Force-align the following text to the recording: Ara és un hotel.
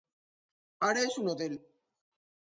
Ara 0.87 1.03
és 1.11 1.19
un 1.25 1.29
hotel. 1.33 1.55